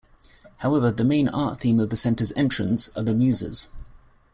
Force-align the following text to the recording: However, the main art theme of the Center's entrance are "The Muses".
However, 0.57 0.89
the 0.89 1.03
main 1.03 1.29
art 1.29 1.59
theme 1.59 1.79
of 1.79 1.91
the 1.91 1.95
Center's 1.95 2.31
entrance 2.35 2.89
are 2.97 3.03
"The 3.03 3.13
Muses". 3.13 3.67